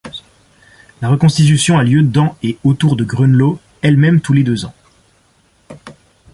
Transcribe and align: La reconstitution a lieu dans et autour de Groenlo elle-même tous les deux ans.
La 1.03 1.09
reconstitution 1.09 1.77
a 1.77 1.83
lieu 1.83 2.01
dans 2.01 2.35
et 2.41 2.57
autour 2.63 2.95
de 2.95 3.03
Groenlo 3.03 3.59
elle-même 3.83 4.19
tous 4.19 4.33
les 4.33 4.43
deux 4.43 4.65
ans. 4.65 4.73